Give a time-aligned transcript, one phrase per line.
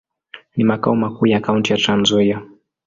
[0.55, 2.41] Ni makao makuu ya kaunti ya Trans-Nzoia.